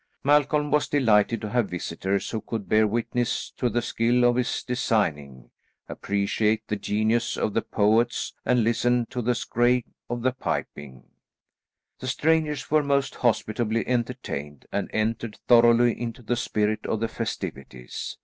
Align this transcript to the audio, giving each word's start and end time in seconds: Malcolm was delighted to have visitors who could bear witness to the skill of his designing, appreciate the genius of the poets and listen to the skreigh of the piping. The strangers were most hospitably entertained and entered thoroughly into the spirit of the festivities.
Malcolm 0.23 0.71
was 0.71 0.87
delighted 0.87 1.39
to 1.41 1.49
have 1.51 1.69
visitors 1.69 2.31
who 2.31 2.41
could 2.41 2.67
bear 2.67 2.87
witness 2.87 3.51
to 3.51 3.69
the 3.69 3.83
skill 3.83 4.23
of 4.23 4.35
his 4.35 4.63
designing, 4.63 5.51
appreciate 5.87 6.67
the 6.67 6.75
genius 6.75 7.37
of 7.37 7.53
the 7.53 7.61
poets 7.61 8.33
and 8.43 8.63
listen 8.63 9.05
to 9.11 9.21
the 9.21 9.35
skreigh 9.35 9.83
of 10.09 10.23
the 10.23 10.31
piping. 10.31 11.03
The 11.99 12.07
strangers 12.07 12.71
were 12.71 12.81
most 12.81 13.13
hospitably 13.13 13.87
entertained 13.87 14.65
and 14.71 14.89
entered 14.91 15.37
thoroughly 15.47 16.01
into 16.01 16.23
the 16.23 16.35
spirit 16.35 16.87
of 16.87 16.99
the 16.99 17.07
festivities. 17.07 18.17